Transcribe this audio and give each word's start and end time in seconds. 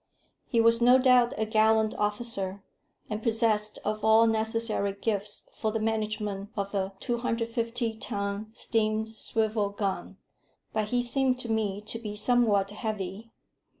He 0.47 0.59
was 0.59 0.81
no 0.81 0.97
doubt 0.97 1.35
a 1.37 1.45
gallant 1.45 1.93
officer, 1.93 2.63
and 3.07 3.21
possessed 3.21 3.77
of 3.85 4.03
all 4.03 4.25
necessary 4.25 4.93
gifts 4.93 5.43
for 5.53 5.71
the 5.71 5.79
management 5.79 6.49
of 6.57 6.73
a 6.73 6.93
250 7.01 7.97
ton 7.97 8.49
steam 8.51 9.05
swivel 9.05 9.69
gun; 9.69 10.17
but 10.73 10.87
he 10.87 11.03
seemed 11.03 11.37
to 11.41 11.51
me 11.51 11.81
to 11.85 11.99
be 11.99 12.15
somewhat 12.15 12.71
heavy. 12.71 13.31